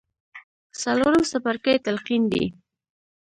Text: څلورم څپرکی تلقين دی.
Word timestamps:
څلورم 0.81 1.21
څپرکی 1.31 1.75
تلقين 1.85 2.21
دی. 2.31 2.45